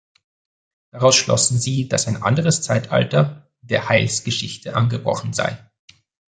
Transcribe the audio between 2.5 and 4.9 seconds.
Zeitalter der Heilsgeschichte